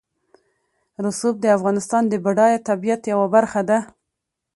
رسوب 1.05 1.35
د 1.41 1.45
افغانستان 1.57 2.03
د 2.07 2.13
بډایه 2.25 2.59
طبیعت 2.69 3.01
یوه 3.13 3.27
برخه 3.35 3.61
ده. 3.69 3.79